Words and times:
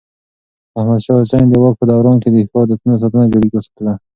احمد 0.77 0.99
شاه 1.05 1.19
حسين 1.21 1.45
د 1.49 1.53
واک 1.61 1.75
په 1.79 1.85
دوران 1.91 2.15
کې 2.21 2.29
د 2.31 2.37
ښو 2.49 2.57
عادتونو 2.61 2.99
ساتنه 3.01 3.25
جاري 3.31 3.49
وساتله. 3.51 3.93